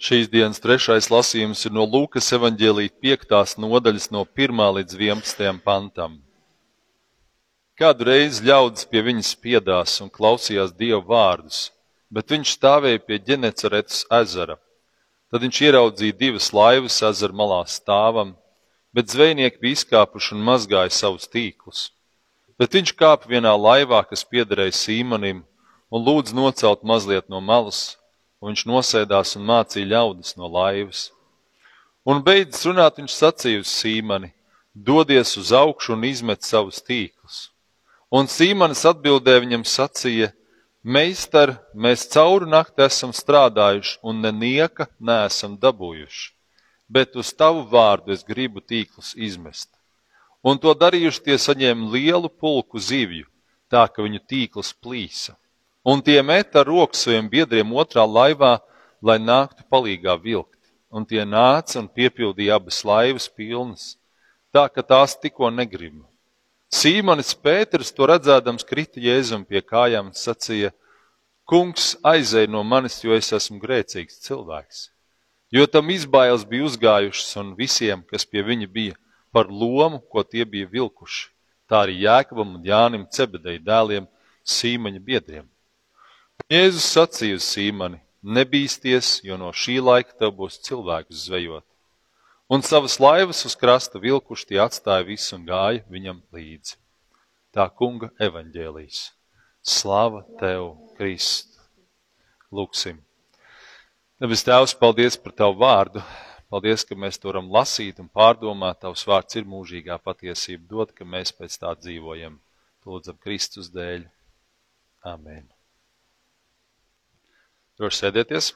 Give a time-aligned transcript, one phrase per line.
[0.00, 3.58] Šīs dienas trešais lasījums ir no Lūkas evanģēlīja 5.
[3.60, 6.14] nodaļas, no 1 līdz 11 pantam.
[7.76, 11.68] Kādu reizi ļaudis pie viņas piedās un klausījās dievu vārdus,
[12.08, 14.56] bet viņš stāvēja pie ģeneceretas ezera.
[15.28, 18.32] Tad viņš ieraudzīja divas laivas ezera malā stāvam,
[18.96, 21.90] bet zvejnieki bija izkāpuši un mazgāja savus tīklus.
[22.56, 25.44] Bet viņš kāpa vienā laivā, kas piederēja Sīmanim,
[25.92, 27.99] un lūdza nocelt mazliet no malas,
[28.40, 31.10] un viņš nosēdās un mācīja ļaudis no laivas.
[32.08, 34.32] Un beidzot runāt, viņš sacīja uz Sīmani:
[34.72, 37.50] Dodies uz augšu un izmet savus tīklus.
[38.10, 40.30] Un Sīmanis atbildēja viņam sacīja:
[40.82, 46.30] Meistar, mēs cauri nakti esam strādājuši un nenieka neesam dabūjuši,
[46.88, 49.68] bet uz tavu vārdu es gribu tīklus izmest.
[50.40, 53.28] Un to darījuši tie saņēma lielu pulku zivju,
[53.68, 55.36] tā ka viņu tīkls plīsa
[55.90, 58.58] un tie meta roku saviem biedriem otrā laivā,
[59.02, 60.58] lai nāktu palīgā vilkt.
[60.90, 63.94] Un tie nāca un piepildīja abas laivas pilnas,
[64.54, 66.00] tā ka tās tikko negrib.
[66.70, 70.70] Sīmanis Pēters to redzēdams krita Jēzum pie kājām un sacīja:
[71.50, 74.84] Kungs aizēj no manis, jo es esmu grēcīgs cilvēks.
[75.50, 78.94] Jo tam izbailes bija uzgājušas un visiem, kas pie viņa bija,
[79.34, 81.26] par lomu, ko tie bija vilkuši.
[81.66, 84.06] Tā arī Jēkabam un Jānim Cebedeja dēliem,
[84.46, 85.49] Sīmaņa biedriem.
[86.50, 91.62] Jēzus sacīja uz Sīmani: Nebīsties, jo no šī laika tev būs cilvēks zvejot.
[92.50, 96.74] Un savas laivas uz krasta vilkuši tie atstāja visu un gāja viņam līdzi.
[97.54, 98.98] Tā kunga evaņģēlīs.
[99.62, 101.54] Slava tev, Krist!
[102.50, 102.98] Lūksim!
[104.18, 106.02] Debes Tēvs, paldies par Tavu vārdu!
[106.50, 108.80] Paldies, ka mēs to varam lasīt un pārdomāt.
[108.82, 110.66] Tavs vārds ir mūžīgā patiesība.
[110.74, 112.42] Dod, ka mēs pēc tā dzīvojam.
[112.90, 114.10] Lūdzam Kristus dēļ.
[115.14, 115.46] Amen.
[117.80, 118.46] Droši sēdieties.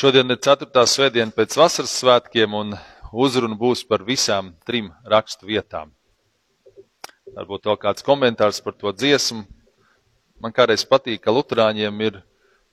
[0.00, 0.84] Šodien ir 4.
[0.88, 2.72] svētdiena pēc vasaras svētkiem, un
[3.12, 5.92] uzruna būs par visām trim rakstu vietām.
[7.34, 9.44] Varbūt vēl kāds komentārs par to dziesmu.
[10.40, 12.22] Man kādreiz patīk, ka Lutāņiem ir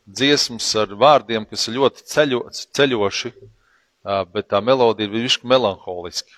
[0.07, 2.41] dziesmas ar vārdiem, kas ir ļoti ceļo,
[2.79, 3.33] ceļoši,
[4.31, 6.31] bet tā melodija ir višķi melanholiski.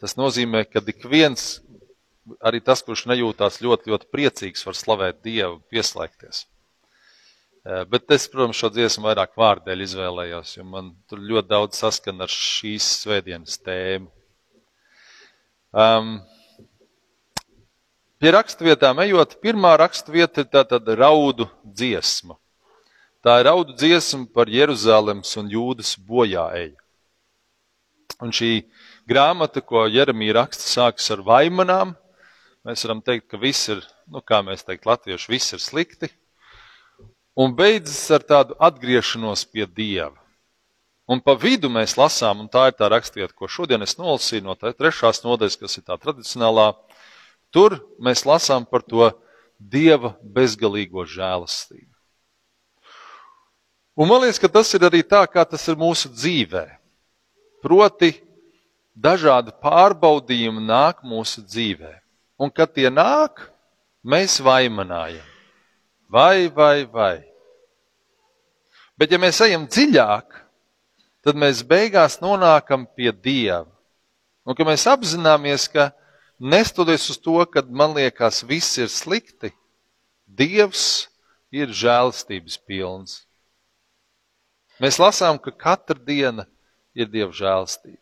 [0.00, 1.58] Tas nozīmē, ka ik viens
[2.44, 6.44] arī tas, kurš nejūtās ļoti, ļoti priecīgs, var slavēt Dievu, pieslēgties.
[7.64, 12.20] Eh, bet es, protams, šo dziesmu vairāk vārdēļ izvēlējos, jo man tur ļoti daudz saskan
[12.20, 14.10] ar šīs svētdienas tēmu.
[15.74, 16.18] Um,
[18.20, 22.36] pie raksturvietām ejot, pirmā raksturvieta ir tātad raudu dziesma.
[23.24, 26.76] Tā ir raudu dziesma par Jeruzalemes un Jūdas bojāēju.
[28.20, 28.52] Un šī
[29.08, 31.96] grāmata, ko Jeremija raksta, sākas ar vaimanām,
[32.64, 36.08] Mēs varam teikt, ka viss ir, nu, kā mēs teikt, latvieši, viss ir slikti.
[37.36, 40.16] Un beidzas ar tādu atgriešanos pie Dieva.
[41.04, 44.54] Un pa vidu mēs lasām, un tā ir tā rakstiet, ko šodien es nolasīju no
[44.56, 46.70] trešās nodaļas, kas ir tā tradicionālā.
[47.52, 49.10] Tur mēs lasām par to
[49.60, 51.92] Dieva bezgalīgo žēlastību.
[54.00, 56.64] Un man liekas, ka tas ir arī tā, kā tas ir mūsu dzīvē.
[57.60, 58.14] Proti,
[58.96, 62.03] dažādi pārbaudījumi nāk mūsu dzīvēm
[62.40, 63.46] un kad tie nāk,
[64.04, 65.24] mēs vaimanājam.
[66.10, 67.16] Vai, vai, vai.
[68.98, 70.36] Bet ja mēs ejam dziļāk,
[71.24, 73.66] tad mēs beigās nonākam pie Dieva.
[74.44, 75.88] Un ka mēs apzināmies, ka
[76.38, 79.54] nestoties uz to, kad man liekas viss ir slikti,
[80.24, 81.08] Dievs
[81.54, 83.22] ir žēlastības pilns.
[84.82, 86.46] Mēs lasām, ka katra diena
[86.96, 88.00] ir Dieva žēlastība.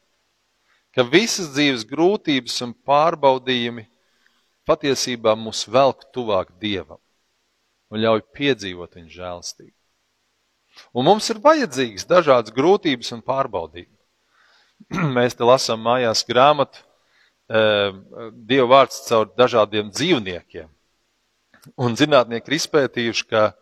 [0.92, 3.86] Ka visas dzīves grūtības un pārbaudījumi
[4.68, 7.00] patiesībā mūs velk tuvāk Dievam
[7.92, 9.76] un ļauj piedzīvot viņa žēlstību.
[10.96, 13.98] Un mums ir vajadzīgas dažādas grūtības un pārbaudījumi.
[15.16, 16.80] Mēs te lasām mājās grāmatu,
[17.52, 17.92] eh,
[18.32, 20.70] Dieva vārds caur dažādiem dzīvniekiem.
[21.78, 23.52] Un zinātnieki ir izpētījuši, ka,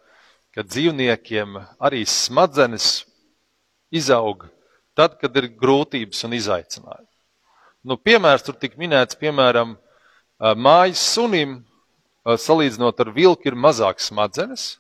[0.55, 3.03] ka dzīvniekiem arī smadzenes
[3.93, 4.47] izaug
[4.97, 7.09] tad, kad ir grūtības un izaicinājumi.
[7.91, 9.75] Nu, piemērs tur tika minēts, piemēram,
[10.41, 11.61] mājas sunim,
[12.25, 14.79] salīdzinot ar vilku, ir mazāk smadzenes,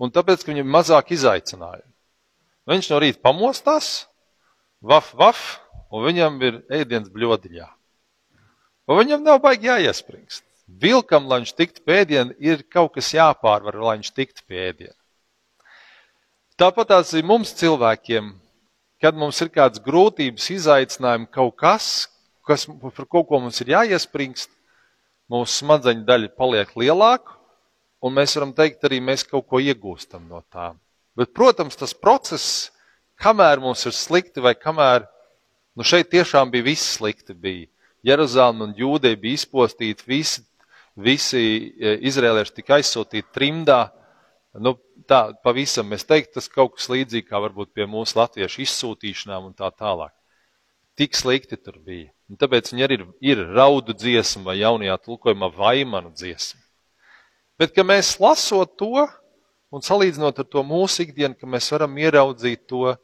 [0.00, 1.88] un tāpēc, viņam ir mazāk izaicinājumu.
[2.70, 4.06] Viņš no rīta pamostās,
[4.80, 5.40] vaf, vaf,
[5.90, 7.66] un viņam ir ēdiens bļodiņā.
[8.90, 10.44] Un viņam nav baigi jāiespringst.
[10.80, 14.94] Vilkam, lai viņš tiktu pēdienu, ir kaut kas jāpārvar, lai viņš tiktu pēdienu.
[16.60, 18.30] Tāpat tās ir mums cilvēkiem,
[19.02, 21.86] kad mums ir kādas grūtības, izaicinājumi, kaut kas,
[22.46, 24.52] kas par kaut ko mums ir jāiespringst,
[25.30, 27.36] mūsu smadzeņu daļa paliek lielāka,
[28.02, 30.78] un mēs varam teikt, arī mēs kaut ko iegūstam no tām.
[31.18, 32.70] Bet, protams, tas process,
[33.20, 35.06] kamēr mums ir slikti, vai kamēr
[35.76, 37.68] nu šeit tiešām bija viss slikti, bija
[38.06, 40.44] Jeruzalem un Jūdei bija izpostīti, visi,
[40.96, 43.82] visi e, izrēlieši tika aizsūtīti trimdā.
[44.56, 44.74] Nu,
[45.06, 49.54] tā pavisam mēs teiktu, tas kaut kas līdzīgi kā varbūt pie mūsu latviešu izsūtīšanām un
[49.58, 50.14] tā tālāk.
[51.00, 52.10] Tik slikti tur bija.
[52.28, 56.60] Un tāpēc viņi arī ir, ir raudu dziesma vai jaunajā tulkojumā vaimanu dziesma.
[57.60, 59.06] Bet, ka mēs lasot to
[59.72, 62.94] un salīdzinot ar to mūsu ikdienu, ka mēs varam ieraudzīt to,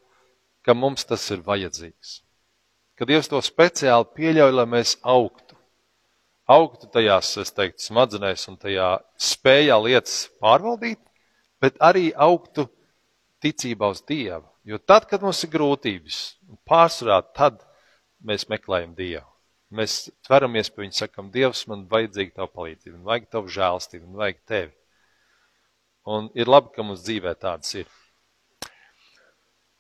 [0.67, 2.21] ka mums tas ir vajadzīgs
[2.97, 5.55] ka Dievs to speciāli pieļauj, lai mēs augtu.
[6.49, 8.91] Augtu tajās, es teiktu, smadzenēs un tajā
[9.21, 11.01] spējā lietas pārvaldīt,
[11.61, 12.69] bet arī augtu
[13.43, 14.47] ticībā uz Dievu.
[14.67, 16.21] Jo tad, kad mums ir grūtības,
[16.67, 17.61] pārsvarā tad
[18.27, 19.29] mēs meklējam Dievu.
[19.77, 24.21] Mēs tveramies pie viņa, sakam, Dievs, man vajadzīga tavu palīdzību, man vajag tavu žēlstību, man
[24.23, 24.75] vajag tevi.
[26.07, 27.89] Un ir labi, ka mums dzīvē tāds ir.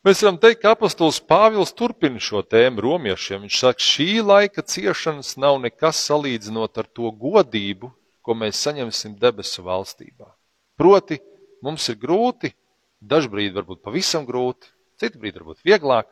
[0.06, 3.40] Mēs varam teikt, ka apostols Pāvils turpina šo tēmu romiešiem.
[3.42, 7.90] Viņš saka, šī laika ciešanas nav nekas salīdzinot ar to godību,
[8.22, 10.28] ko mēs saņemsim debesu valstībā.
[10.78, 11.18] Proti,
[11.62, 12.52] mums ir grūti,
[13.02, 16.10] dažbrīd varbūt pavisam grūti, citu brīdi varbūt vieglāk.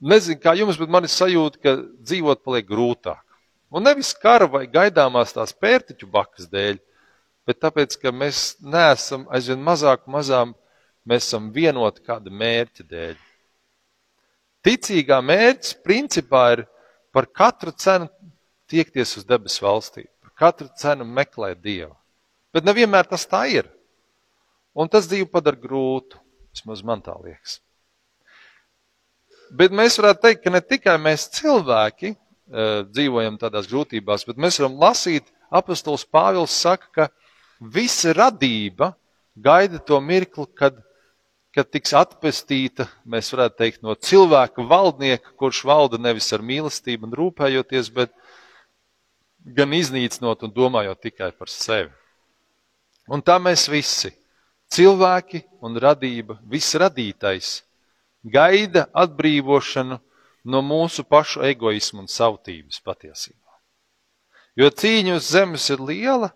[0.00, 3.20] Nezinu, kā jums, bet man ir sajūta, ka dzīvot paliek grūtāk.
[3.70, 6.80] Un nevis kara vai gaidāmās tās pērtiķu bakas dēļ,
[7.46, 10.56] bet tāpēc, ka mēs neesam aizvien mazāk mazām
[11.08, 13.14] Mēs esam vienoti kāda mērķa dēļ.
[14.66, 16.66] Ticīgā mērķis principā ir
[17.14, 18.10] par katru cenu
[18.70, 21.96] tiekties uz debesu valstību, par katru cenu meklēt Dievu.
[22.52, 23.70] Bet nevienmēr tas tā ir.
[24.76, 26.20] Un tas dzīvi padara grūtu,
[26.52, 27.58] vismaz man tā liekas.
[29.50, 34.60] Bet mēs varētu teikt, ka ne tikai mēs cilvēki uh, dzīvojam tādās grūtībās, bet mēs
[34.60, 37.08] varam lasīt, apustulis Pāvils saka, ka
[37.60, 38.92] visa radība
[39.34, 40.78] gaida to mirkli, kad
[41.54, 47.16] kad tiks atpestīta, mēs varētu teikt, no cilvēka valdnieka, kurš valda nevis ar mīlestību un
[47.18, 48.12] rūpējoties, bet
[49.56, 51.90] gan iznīcinot un domājot tikai par sevi.
[53.10, 54.12] Un tā mēs visi,
[54.70, 57.64] cilvēki un radība, viss radītais,
[58.24, 59.98] gaida atbrīvošanu
[60.44, 63.36] no mūsu pašu egoismu un savtības patiesībā.
[64.56, 66.32] Jo cīņa uz zemes ir liela,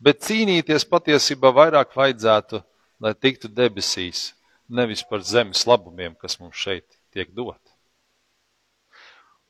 [0.00, 2.62] bet cīnīties patiesībā vairāk vajadzētu,
[3.00, 4.32] lai tiktu debesīs,
[4.68, 7.60] nevis par zemes labumiem, kas mums šeit tiek dot.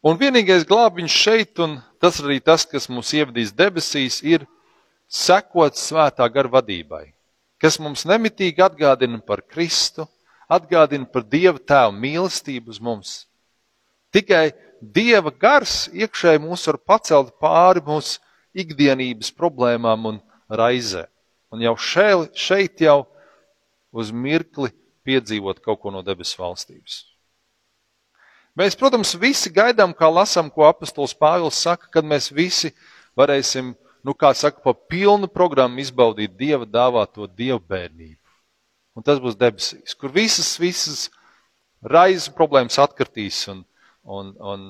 [0.01, 4.47] Un vienīgais glābiņš šeit, un tas arī tas, kas mūs ievadīs debesīs, ir
[5.11, 7.11] sekot svētā gara vadībai,
[7.61, 10.07] kas mums nemitīgi atgādina par Kristu,
[10.51, 13.13] atgādina par Dieva tēvu mīlestību uz mums.
[14.11, 14.51] Tikai
[14.81, 18.19] Dieva gars iekšēji mūs var pacelt pāri mūsu
[18.57, 20.21] ikdienības problēmām un
[20.51, 21.07] raizē.
[21.51, 23.05] Un jau šeit, šeit jau
[23.91, 24.71] uz mirkli
[25.07, 27.05] piedzīvot kaut ko no debesu valstības.
[28.59, 32.73] Mēs, protams, visi gaidām, kā lasām, ko apustulis Pāvils saka, kad mēs visi
[33.19, 38.20] varēsim, nu, kā saka, pa pilnu programmu izbaudīt Dieva dāvāto dievbērnību.
[38.99, 41.07] Un tas būs debesīs, kur visas, visas
[41.81, 43.63] raizes problēmas atkritīs un,
[44.03, 44.65] un, un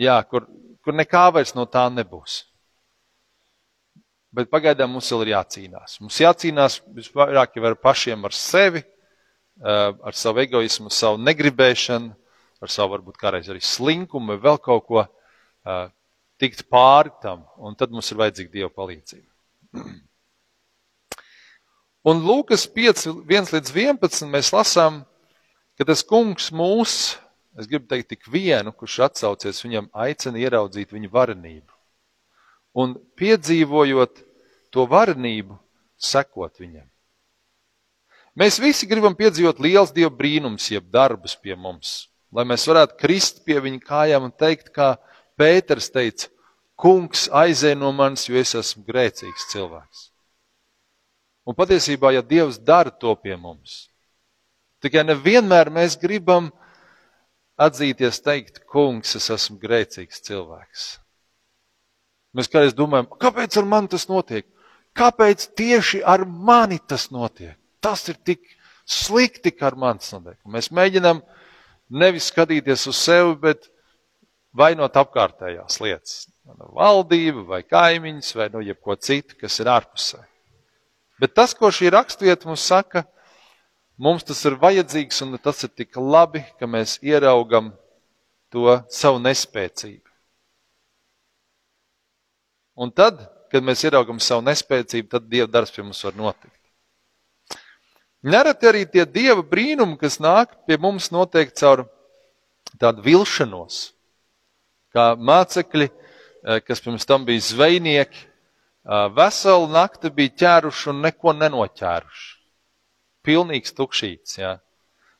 [0.00, 0.48] jā, kur,
[0.82, 2.40] kur nekā vairs no tā nebūs.
[4.32, 5.98] Bet pagaidām mums vēl ir jācīnās.
[6.00, 8.80] Mums jācīnās visvairāk jau ar pašiem ar sevi,
[9.60, 12.08] Eh, ar savu egoismu, savu negribēšanu,
[12.64, 15.84] ar savu varbūt kādreiz arī slinkumu vēl kaut ko eh,
[16.40, 19.28] tikt pāri tam, un tad mums ir vajadzīga Dieva palīdzība.
[22.02, 25.02] Un Lūkas 5, 1 līdz 11 mēs lasām,
[25.78, 27.14] ka tas kungs mūs,
[27.54, 31.70] es gribu teikt tik vienu, kurš atsaucies viņam, aicina ieraudzīt viņa varenību.
[32.74, 34.24] Un piedzīvojot
[34.74, 35.54] to varenību,
[35.94, 36.88] sekot viņam.
[38.34, 43.44] Mēs visi gribam piedzīvot liels Dieva brīnums, jeb darbus pie mums, lai mēs varētu krist
[43.46, 44.96] pie viņa kājām un teikt, kā
[45.38, 46.32] Pēters teica,
[46.74, 50.11] kungs aizē no manis, jo es esmu grēcīgs cilvēks.
[51.48, 53.88] Un patiesībā, ja Dievs dara to pie mums,
[54.82, 56.50] tikai nevienmēr mēs gribam
[57.58, 60.84] atzīties, teikt, kungs, es esmu grēcīgs cilvēks.
[62.32, 64.46] Mēs kādreiz domājam, kāpēc ar mani tas notiek?
[64.96, 67.58] Kāpēc tieši ar mani tas notiek?
[67.82, 68.42] tas ir tik
[68.86, 70.38] slikti, kā ar manis notiek.
[70.46, 71.20] Mēs mēģinām
[72.02, 73.66] nevis skatīties uz sevi, bet
[74.56, 76.26] vainot apkārtējās lietas.
[76.46, 80.22] Valdība vai kaimiņš vai nu jebko citu, kas ir ārpusē.
[81.22, 83.04] Bet tas, ko šī rakstvieta mums saka,
[83.94, 87.68] mums tas ir vajadzīgs un tas ir tik labi, ka mēs ieraugam
[88.50, 90.02] to savu nespēcību.
[92.82, 93.20] Un tad,
[93.54, 96.58] kad mēs ieraugam savu nespēcību, tad Dieva darbs pie mums var notikt.
[98.26, 101.84] Nereti arī tie Dieva brīnumi, kas nāk pie mums, notiek caur
[102.82, 103.92] tādu vilšanos.
[104.90, 108.31] Kā mācekļi, eh, kas pirms tam bija zvejnieki,
[108.84, 112.30] veselu nakti bija ķēruši un neko nenoķēruši.
[113.22, 114.38] Pilnīgs tukšīts.
[114.40, 114.56] Jā.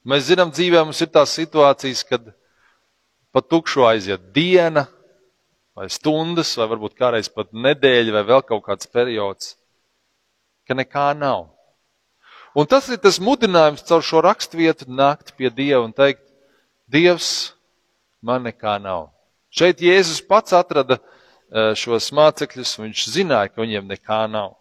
[0.03, 2.33] Mēs zinām, dzīvē mums ir tās situācijas, kad
[3.33, 4.89] pa tukšu aiziet diena,
[5.79, 9.55] vai stundas, vai varbūt kādreiz pat nedēļa, vai vēl kaut kāds periods,
[10.67, 11.47] ka nekā nav.
[12.53, 16.27] Un tas ir tas mudinājums caur šo raksturvietu nākt pie Dieva un teikt,
[16.93, 17.55] Dievs,
[18.21, 19.09] man nekā nav.
[19.53, 20.99] Šeit Jēzus pats atrada
[21.77, 24.55] šos mācekļus, viņš zināja, ka viņiem nekā nav.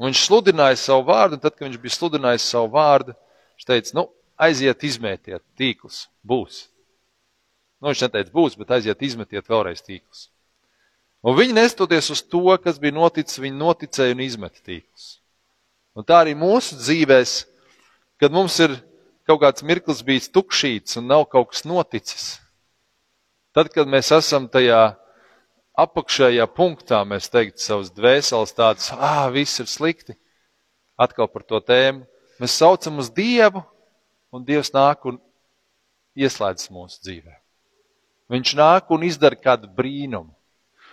[0.00, 3.14] Un viņš sludināja savu vārdu, un tad, kad viņš bija sludinājis savu vārdu,
[3.56, 4.06] viņš teica, nu,
[4.40, 6.66] aiziet, izmētiet tīklus, būs.
[7.80, 10.28] Nu, viņš neteica būs, bet aiziet, izmetiet vēlreiz tīklus.
[11.20, 15.18] Un viņi nestoties uz to, kas bija noticis, viņi noticēja un izmeta tīklus.
[15.96, 17.34] Un tā arī mūsu dzīvēs,
[18.20, 18.78] kad mums ir
[19.28, 22.38] kaut kāds mirklis bijis tukšīts un nav kaut kas noticis.
[23.52, 24.94] Tad, kad mēs esam tajā
[25.84, 30.16] apakšējā punktā, mēs teiktu savas dvēseles tādas, ah, viss ir slikti,
[31.00, 32.04] atkal par to tēmu.
[32.40, 33.62] Mēs saucam uz Dievu,
[34.32, 35.18] un Dievs nāk un
[36.16, 37.36] ieslēdz mūsu dzīvē.
[38.30, 40.30] Viņš nāk un izdara kādu brīnumu.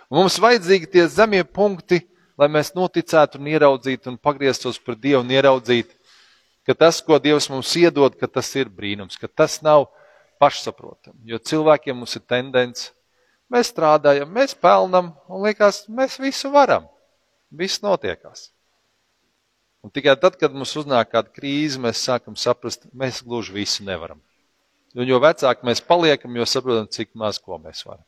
[0.08, 2.00] Un mums vajadzīgi tie zemie punkti,
[2.38, 5.94] lai mēs noticētu un ieraudzītu un pagrieztos par Dievu un ieraudzītu,
[6.66, 9.86] ka tas, ko Dievs mums iedod, ka tas ir brīnums, ka tas nav
[10.40, 11.28] pašsaprotami.
[11.28, 12.92] Jo cilvēkiem mums ir tendence,
[13.52, 16.86] mēs strādājam, mēs pelnam un liekas, mēs visu varam.
[17.48, 18.50] Viss notiekās.
[19.84, 24.20] Un tikai tad, kad mums uznāk kāda krīze, mēs sākam saprast, mēs gluži visu nevaram.
[24.98, 28.04] Un jo vecāki mēs paliekam, jo saprotam, cik maz ko mēs varam.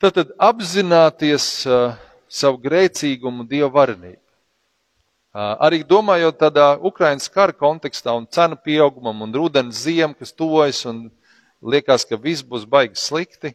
[0.00, 1.92] Tad apzināties uh,
[2.30, 4.20] savu grēcīgumu, dievu varenību.
[5.30, 11.04] Arī domājot tādā Ukraiņas kara kontekstā un cenu pieaugumam un rudens ziemu, kas tuvojas un
[11.62, 13.54] liekas, ka viss būs baigi slikti,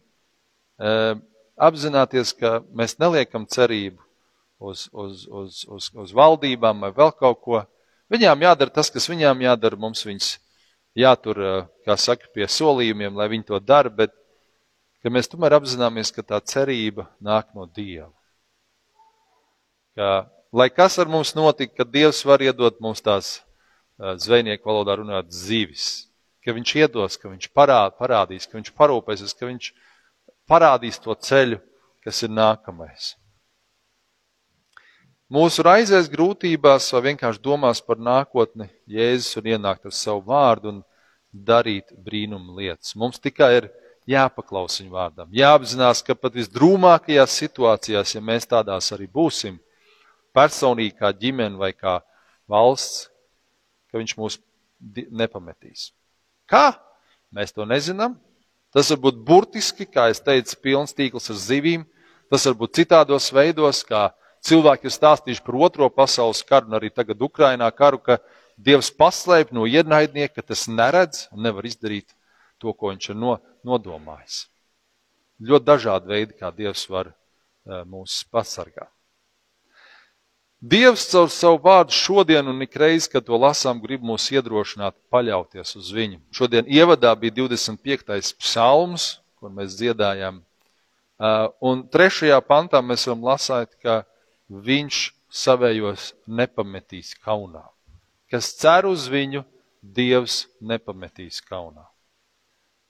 [1.55, 4.01] apzināties, ka mēs neliekam cerību
[4.59, 7.63] uz, uz, uz, uz, uz valdībām vai vēl kaut ko.
[8.11, 10.35] Viņām jādara tas, kas viņām jādara, mums viņas
[10.95, 11.41] jātur,
[11.87, 14.13] kā saka, pie solījumiem, lai viņi to dara, bet
[15.05, 18.11] mēs tomēr apzināmies, ka tā cerība nāk no Dieva.
[19.95, 23.39] Ka, lai kas ar mums notika, ka Dievs var iedot mums tās
[23.97, 26.07] zvejnieku valodā runāt zivis,
[26.45, 29.71] ka viņš iedos, ka viņš parād, parādīs, ka viņš parūpēsies, ka viņš
[30.49, 31.59] parādīs to ceļu,
[32.05, 33.15] kas ir nākamais.
[35.25, 40.83] Mūsu raizēs grūtībās vai vienkārši domās par nākotni, Jēzus var ienākt ar savu vārdu un
[41.33, 42.93] darīt brīnumu lietas.
[42.93, 43.71] Mums tikai ir
[44.05, 45.33] jāpaklaus viņu vārdam.
[45.33, 49.57] Jāapzinās, ka pat visdrūmākajās situācijās, ja mēs tādās arī būsim,
[50.35, 51.97] personīgi kā ģimene vai kā
[52.45, 53.07] valsts,
[53.89, 54.39] ka viņš mūs
[55.09, 55.89] nepametīs.
[56.49, 56.75] Kā?
[57.35, 58.15] Mēs to nezinām.
[58.75, 61.85] Tas var būt burtiski, kā es teicu, pilns tīkls ar zivīm.
[62.31, 64.09] Tas var būt citādos veidos, kā
[64.45, 68.19] cilvēki ir stāstījuši par otro pasaules karu un arī tagad Ukrainā karu, ka
[68.55, 72.13] Dievs paslēp no ienaidnieka, ka tas neredz un nevar izdarīt
[72.59, 73.35] to, ko viņš ir no,
[73.67, 74.45] nodomājis.
[75.43, 78.94] Ļoti dažādi veidi, kā Dievs var uh, mūs pasargāt.
[80.63, 85.91] Dievs caur savu vārdu šodien un ikreiz, kad to lasām, grib mūs iedrošināt, paļauties uz
[85.93, 86.21] viņu.
[86.31, 88.31] Šodien ievadā bija 25.
[88.39, 90.39] psalms, kur mēs dziedājām.
[91.15, 94.03] Uh, un trešajā pantā mēs varam lasīt, ka
[94.49, 97.65] viņš savējos nepametīs kaunā.
[98.31, 99.43] Kas cer uz viņu,
[99.85, 101.83] Dievs nepametīs kaunā.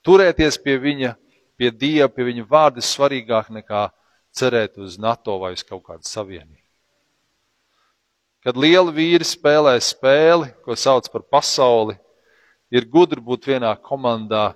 [0.05, 1.15] Turēties pie viņa,
[1.60, 3.89] pie Dieva, pie viņa vārda ir svarīgāk nekā
[4.31, 6.64] cerēt uz NATO vai uz kaut kādu savienību.
[8.46, 11.96] Kad lieli vīri spēlē spēli, ko sauc par pasauli,
[12.70, 14.52] ir gudri būt vienā komandā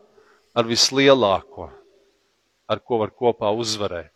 [0.54, 1.72] ar vislielāko,
[2.70, 4.14] ar ko var kopā uzvarēt.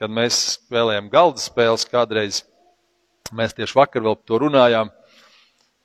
[0.00, 2.40] Kad mēs spēlējam galda spēles, kādreiz
[3.36, 4.94] mēs tieši vakar vēl par to runājām,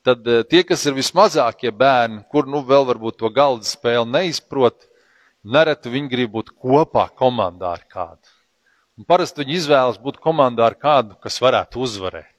[0.07, 4.87] tad eh, tie, kas ir vismazākie bērni, kur nu vēl varbūt to galda spēli neizprot,
[5.43, 8.31] nereti viņi grib būt kopā komandā ar kādu.
[8.97, 12.36] Un parasti viņi izvēlas būt komandā ar kādu, kas varētu uzvarēt.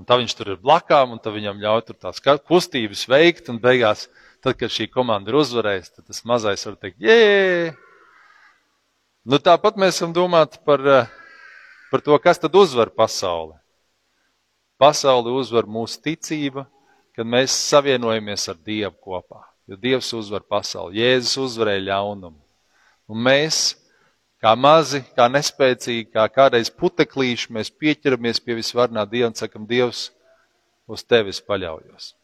[0.00, 4.06] Un tā viņš tur ir blakām, un viņam ļauj tur tās kustības veikt, un beigās,
[4.40, 7.74] tad, kad šī komanda ir uzvarējusi, tad tas mazais var teikt, jē!
[9.28, 11.10] Nu, tāpat mēs varam domāt par, eh,
[11.92, 13.58] par to, kas tad uzvar pasauli.
[14.80, 16.64] Pasauli uzvar mūsu ticība,
[17.12, 19.44] kad mēs savienojamies ar Dievu kopā.
[19.68, 22.40] Jo Dievs uzvar pasauli, Jēzus uzvarēja ļaunumu.
[23.12, 23.76] Un mēs
[24.40, 30.06] Kā mazi, kā nespēcīgi, kā kādreiz puteklīši, mēs pieķeramies pie visvarnā Dieva un sakam, Dievs,
[30.88, 32.14] uz tevis paļaujos.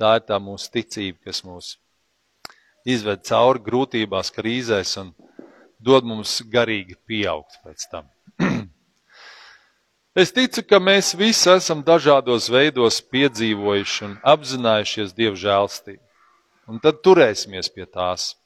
[0.00, 1.74] Tā ir tā mūsu ticība, kas mūs
[2.88, 5.12] izved cauri grūtībās, krīzēs un
[5.84, 8.08] dod mums garīgi pieaugt pēc tam.
[10.14, 15.98] Es ticu, ka mēs visi esam dažādos veidos piedzīvojuši un apzinājušies Dieva žēlstību.
[16.70, 18.36] Un tad turēsimies pie tās.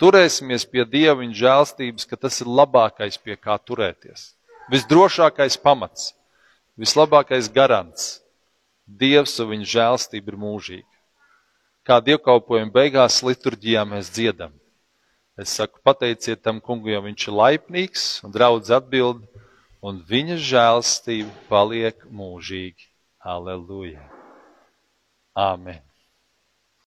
[0.00, 4.30] Turēsimies pie Dieva viņa žēlstības, ka tas ir labākais, pie kā turēties.
[4.72, 6.14] Visdrošākais pamats,
[6.80, 8.22] vislabākais garants.
[8.86, 10.88] Dievs un viņa žēlstība ir mūžīga.
[11.84, 14.54] Kā dievkalpojuma beigās liturģijā mēs dziedam.
[15.40, 19.22] Es saku, pateiciet tam kungu, jo viņš ir laipnīgs un draudz atbild,
[19.84, 22.88] un viņa žēlstība paliek mūžīgi.
[23.20, 24.04] Aleluja!
[25.36, 25.89] Āmen!